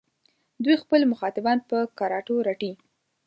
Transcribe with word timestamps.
دوی 0.63 0.75
خپل 0.83 1.01
مخاطبان 1.11 1.57
په 1.69 1.77
کراتو 1.97 2.35
رټي. 2.47 2.71